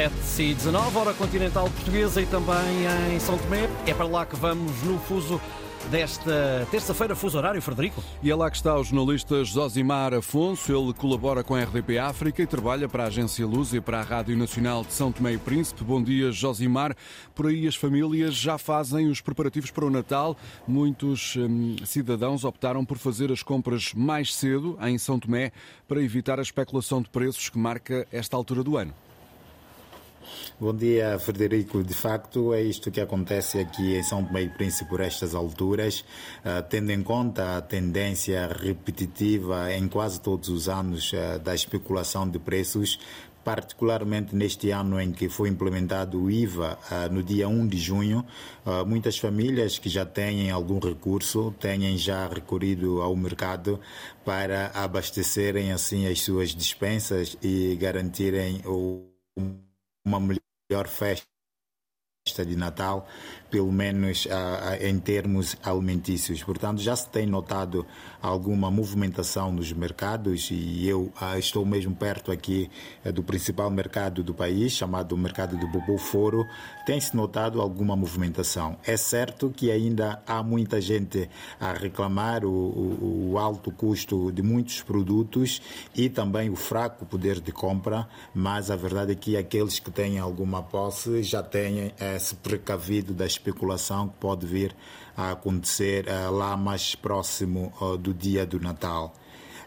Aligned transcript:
7 0.00 0.42
e 0.42 0.54
19, 0.54 0.96
hora 0.96 1.12
continental 1.12 1.68
portuguesa 1.68 2.22
e 2.22 2.26
também 2.26 2.86
em 3.14 3.20
São 3.20 3.36
Tomé. 3.36 3.68
É 3.86 3.92
para 3.92 4.06
lá 4.06 4.24
que 4.24 4.34
vamos 4.34 4.82
no 4.82 4.98
fuso 4.98 5.38
desta 5.90 6.66
terça-feira, 6.70 7.14
fuso 7.14 7.36
horário, 7.36 7.60
Frederico. 7.60 8.02
E 8.22 8.30
é 8.30 8.34
lá 8.34 8.50
que 8.50 8.56
está 8.56 8.78
o 8.78 8.82
jornalista 8.82 9.44
Josimar 9.44 10.14
Afonso. 10.14 10.74
Ele 10.74 10.94
colabora 10.94 11.44
com 11.44 11.54
a 11.54 11.62
RDP 11.62 11.98
África 11.98 12.42
e 12.42 12.46
trabalha 12.46 12.88
para 12.88 13.04
a 13.04 13.06
Agência 13.08 13.46
Luz 13.46 13.74
e 13.74 13.80
para 13.80 14.00
a 14.00 14.02
Rádio 14.02 14.38
Nacional 14.38 14.84
de 14.84 14.94
São 14.94 15.12
Tomé 15.12 15.34
e 15.34 15.38
Príncipe. 15.38 15.84
Bom 15.84 16.02
dia, 16.02 16.32
Josimar. 16.32 16.96
Por 17.34 17.48
aí 17.48 17.68
as 17.68 17.76
famílias 17.76 18.34
já 18.34 18.56
fazem 18.56 19.06
os 19.06 19.20
preparativos 19.20 19.70
para 19.70 19.84
o 19.84 19.90
Natal. 19.90 20.34
Muitos 20.66 21.36
hum, 21.36 21.76
cidadãos 21.84 22.42
optaram 22.46 22.86
por 22.86 22.96
fazer 22.96 23.30
as 23.30 23.42
compras 23.42 23.92
mais 23.92 24.34
cedo 24.34 24.78
em 24.80 24.96
São 24.96 25.20
Tomé 25.20 25.52
para 25.86 26.02
evitar 26.02 26.38
a 26.38 26.42
especulação 26.42 27.02
de 27.02 27.10
preços 27.10 27.50
que 27.50 27.58
marca 27.58 28.08
esta 28.10 28.34
altura 28.34 28.64
do 28.64 28.78
ano. 28.78 28.94
Bom 30.60 30.74
dia, 30.74 31.18
Frederico. 31.18 31.82
De 31.82 31.94
facto, 31.94 32.52
é 32.52 32.62
isto 32.62 32.90
que 32.90 33.00
acontece 33.00 33.58
aqui 33.58 33.96
em 33.96 34.02
São 34.02 34.22
Tomé 34.22 34.42
e 34.42 34.48
Príncipe 34.50 34.90
por 34.90 35.00
estas 35.00 35.34
alturas, 35.34 36.00
uh, 36.44 36.62
tendo 36.68 36.90
em 36.90 37.02
conta 37.02 37.56
a 37.56 37.62
tendência 37.62 38.46
repetitiva 38.46 39.72
em 39.72 39.88
quase 39.88 40.20
todos 40.20 40.50
os 40.50 40.68
anos 40.68 41.12
uh, 41.12 41.38
da 41.38 41.54
especulação 41.54 42.28
de 42.28 42.38
preços, 42.38 42.98
particularmente 43.42 44.36
neste 44.36 44.70
ano 44.70 45.00
em 45.00 45.12
que 45.12 45.30
foi 45.30 45.48
implementado 45.48 46.22
o 46.22 46.30
IVA 46.30 46.78
uh, 46.90 47.10
no 47.10 47.22
dia 47.22 47.48
1 47.48 47.66
de 47.66 47.78
junho, 47.78 48.22
muitas 48.86 49.16
famílias 49.16 49.78
que 49.78 49.88
já 49.88 50.04
têm 50.04 50.50
algum 50.50 50.78
recurso 50.78 51.54
têm 51.58 51.96
já 51.96 52.28
recorrido 52.28 53.00
ao 53.00 53.16
mercado 53.16 53.80
para 54.26 54.70
abastecerem 54.74 55.72
assim 55.72 56.06
as 56.06 56.20
suas 56.20 56.50
dispensas 56.50 57.38
e 57.42 57.74
garantirem 57.76 58.60
o 58.66 59.08
uma 60.16 60.20
melhor 60.20 60.88
festa 60.88 61.24
de 62.44 62.56
Natal 62.56 63.06
pelo 63.50 63.72
menos 63.72 64.26
uh, 64.26 64.30
em 64.80 64.98
termos 64.98 65.56
alimentícios. 65.62 66.42
Portanto, 66.42 66.80
já 66.80 66.94
se 66.94 67.08
tem 67.08 67.26
notado 67.26 67.86
alguma 68.22 68.70
movimentação 68.70 69.52
nos 69.52 69.72
mercados 69.72 70.48
e 70.50 70.86
eu 70.86 71.12
uh, 71.20 71.38
estou 71.38 71.64
mesmo 71.66 71.94
perto 71.94 72.30
aqui 72.30 72.70
do 73.14 73.22
principal 73.22 73.70
mercado 73.70 74.22
do 74.22 74.34
país, 74.34 74.72
chamado 74.72 75.16
mercado 75.16 75.56
do 75.56 75.66
Bobo 75.66 75.98
Foro. 75.98 76.46
Tem-se 76.86 77.16
notado 77.16 77.60
alguma 77.60 77.96
movimentação. 77.96 78.76
É 78.84 78.96
certo 78.96 79.50
que 79.50 79.70
ainda 79.70 80.22
há 80.26 80.42
muita 80.42 80.80
gente 80.80 81.28
a 81.58 81.72
reclamar 81.72 82.44
o, 82.44 82.50
o, 82.50 83.30
o 83.32 83.38
alto 83.38 83.70
custo 83.70 84.30
de 84.32 84.42
muitos 84.42 84.82
produtos 84.82 85.60
e 85.94 86.08
também 86.08 86.50
o 86.50 86.56
fraco 86.56 87.04
poder 87.06 87.40
de 87.40 87.52
compra, 87.52 88.08
mas 88.34 88.70
a 88.70 88.76
verdade 88.76 89.12
é 89.12 89.14
que 89.14 89.36
aqueles 89.36 89.78
que 89.78 89.90
têm 89.90 90.18
alguma 90.18 90.62
posse 90.62 91.22
já 91.22 91.42
têm 91.42 91.92
eh, 91.98 92.18
se 92.18 92.34
precavido 92.36 93.12
das 93.12 93.38
especulação 93.40 94.08
que 94.08 94.16
pode 94.18 94.46
vir 94.46 94.76
a 95.16 95.32
acontecer 95.32 96.06
uh, 96.06 96.30
lá 96.30 96.56
mais 96.56 96.94
próximo 96.94 97.72
uh, 97.80 97.96
do 97.96 98.12
dia 98.12 98.44
do 98.46 98.60
Natal. 98.60 99.14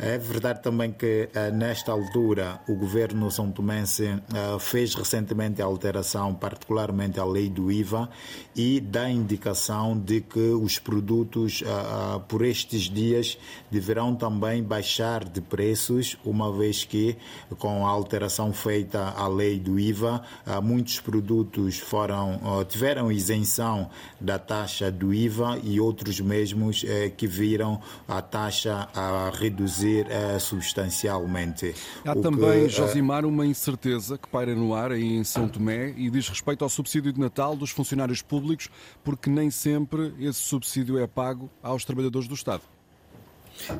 É 0.00 0.16
verdade 0.16 0.62
também 0.62 0.92
que 0.92 1.28
eh, 1.34 1.50
nesta 1.50 1.90
altura 1.90 2.60
o 2.68 2.76
governo 2.76 3.32
são 3.32 3.50
tomense 3.50 4.04
eh, 4.04 4.58
fez 4.60 4.94
recentemente 4.94 5.60
a 5.60 5.64
alteração, 5.64 6.32
particularmente 6.36 7.18
a 7.18 7.24
lei 7.24 7.50
do 7.50 7.72
IVA, 7.72 8.08
e 8.54 8.78
dá 8.78 9.10
indicação 9.10 9.98
de 9.98 10.20
que 10.20 10.38
os 10.38 10.78
produtos 10.78 11.64
eh, 11.66 12.20
por 12.28 12.44
estes 12.44 12.82
dias 12.82 13.36
deverão 13.72 14.14
também 14.14 14.62
baixar 14.62 15.24
de 15.24 15.40
preços, 15.40 16.16
uma 16.24 16.52
vez 16.52 16.84
que 16.84 17.16
com 17.58 17.84
a 17.84 17.90
alteração 17.90 18.52
feita 18.52 19.00
à 19.16 19.26
lei 19.26 19.58
do 19.58 19.80
IVA, 19.80 20.22
muitos 20.62 21.00
produtos 21.00 21.78
foram 21.78 22.40
tiveram 22.68 23.10
isenção 23.10 23.90
da 24.20 24.38
taxa 24.38 24.92
do 24.92 25.12
IVA 25.12 25.58
e 25.62 25.80
outros 25.80 26.20
mesmos 26.20 26.84
que 27.16 27.26
viram 27.26 27.80
a 28.06 28.22
taxa 28.22 28.88
a 28.94 29.30
reduzir 29.34 29.87
reduzir 29.88 30.06
uh, 30.06 30.38
substancialmente. 30.38 31.74
Há 32.04 32.14
também, 32.14 32.60
que, 32.60 32.66
uh, 32.66 32.68
Josimar, 32.68 33.24
uma 33.24 33.46
incerteza 33.46 34.18
que 34.18 34.28
paira 34.28 34.54
no 34.54 34.74
ar 34.74 34.92
aí 34.92 35.16
em 35.16 35.24
São 35.24 35.48
Tomé 35.48 35.94
e 35.96 36.10
diz 36.10 36.28
respeito 36.28 36.62
ao 36.62 36.68
subsídio 36.68 37.12
de 37.12 37.20
Natal 37.20 37.56
dos 37.56 37.70
funcionários 37.70 38.22
públicos, 38.22 38.68
porque 39.02 39.30
nem 39.30 39.50
sempre 39.50 40.14
esse 40.20 40.40
subsídio 40.40 40.98
é 40.98 41.06
pago 41.06 41.50
aos 41.62 41.84
trabalhadores 41.84 42.28
do 42.28 42.34
Estado. 42.34 42.62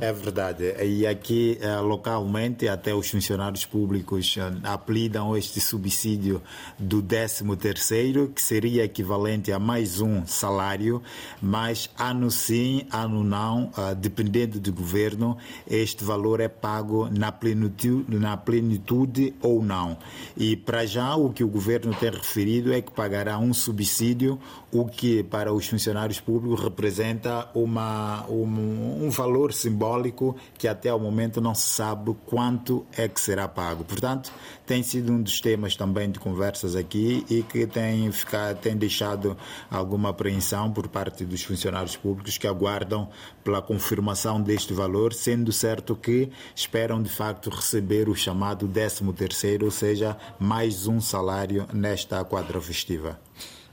É 0.01 0.13
verdade. 0.13 0.75
E 0.85 1.07
aqui, 1.07 1.59
eh, 1.61 1.77
localmente, 1.81 2.69
até 2.69 2.95
os 2.95 3.09
funcionários 3.09 3.65
públicos 3.65 4.37
eh, 4.37 4.53
aplicam 4.65 5.37
este 5.37 5.61
subsídio 5.61 6.43
do 6.79 7.01
13 7.01 7.57
terceiro, 7.57 8.29
que 8.29 8.43
seria 8.43 8.85
equivalente 8.85 9.53
a 9.53 9.59
mais 9.59 10.01
um 10.01 10.27
salário, 10.27 11.03
mas 11.41 11.91
ano 11.99 12.31
sim, 12.31 12.83
ano 12.91 13.25
não, 13.25 13.71
eh, 13.77 13.95
dependendo 13.95 14.61
do 14.61 14.73
governo, 14.73 15.37
este 15.69 16.05
valor 16.05 16.41
é 16.41 16.49
pago 16.49 17.09
na 17.11 17.33
plenitude, 17.33 18.17
na 18.19 18.37
plenitude 18.37 19.35
ou 19.41 19.63
não. 19.63 19.97
E 20.37 20.57
para 20.57 20.85
já, 20.87 21.17
o 21.17 21.33
que 21.33 21.45
o 21.45 21.49
governo 21.49 21.95
tem 21.95 22.11
referido 22.11 22.73
é 22.73 22.83
que 22.83 22.91
pagará 22.91 23.39
um 23.39 23.55
subsídio, 23.55 24.39
o 24.73 24.87
que 24.87 25.23
para 25.23 25.53
os 25.53 25.67
funcionários 25.67 26.21
públicos 26.21 26.61
representa 26.63 27.49
uma, 27.55 28.27
um, 28.29 29.07
um 29.07 29.11
valor 29.11 29.53
simbólico 29.69 30.35
que 30.57 30.67
até 30.67 30.89
ao 30.89 30.99
momento 30.99 31.41
não 31.41 31.55
se 31.55 31.69
sabe 31.69 32.17
quanto 32.27 32.87
é 32.97 33.07
que 33.07 33.21
será 33.21 33.47
pago. 33.47 33.85
Portanto, 33.85 34.33
tem 34.67 34.83
sido 34.83 35.13
um 35.13 35.23
dos 35.23 35.41
temas 35.41 35.77
também 35.77 36.11
de 36.11 36.19
conversas 36.19 36.75
aqui 36.75 37.25
e 37.29 37.43
que 37.43 37.67
tem, 37.67 38.11
ficado, 38.11 38.59
tem 38.59 38.77
deixado 38.77 39.37
alguma 39.71 40.11
apreensão 40.11 40.73
por 40.73 40.89
parte 40.89 41.25
dos 41.25 41.43
funcionários 41.43 41.97
públicos 41.97 42.39
que 42.39 42.47
aguardam 42.47 43.09
pela 43.45 43.61
confirmação 43.61 44.41
deste 44.41 44.73
valor, 44.73 45.13
sendo 45.13 45.53
certo 45.53 45.95
que 45.95 46.31
esperam 46.55 47.03
de 47.03 47.11
facto 47.11 47.51
receber 47.51 48.09
o 48.09 48.15
chamado 48.15 48.67
13 48.67 49.13
terceiro, 49.13 49.67
ou 49.67 49.71
seja, 49.71 50.17
mais 50.39 50.87
um 50.87 51.01
salário 51.01 51.67
nesta 51.73 52.25
quadra 52.25 52.61
festiva. 52.61 53.19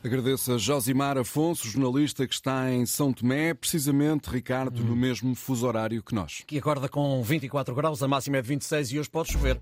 Agradeço 0.06 0.54
a 0.54 0.58
Josimar 0.60 1.18
Afonso, 1.18 1.68
jornalista 1.68 2.28
que 2.28 2.36
está 2.36 2.72
em 2.72 2.86
São 2.86 3.12
Tomé, 3.12 3.56
precisamente, 3.56 4.30
Ricardo, 4.30 4.80
hum. 4.80 4.86
no 4.86 4.96
mesmo 4.96 5.34
fuso 5.34 5.66
horário 5.66 6.04
que 6.04 6.14
nós. 6.14 6.44
Que 6.46 6.60
acorda 6.60 6.88
com 6.88 7.24
24 7.24 7.74
graus, 7.74 8.04
a 8.04 8.08
máxima 8.08 8.38
é 8.38 8.42
26 8.44 8.92
e 8.92 9.00
hoje 9.00 9.10
pode 9.10 9.32
chover. 9.32 9.54